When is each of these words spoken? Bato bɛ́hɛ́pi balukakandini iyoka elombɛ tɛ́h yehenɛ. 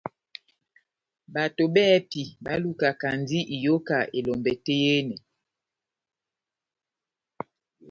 Bato 1.33 1.63
bɛ́hɛ́pi 1.73 2.21
balukakandini 2.43 3.49
iyoka 3.55 3.97
elombɛ 4.17 4.51
tɛ́h 4.65 4.81
yehenɛ. 4.83 5.17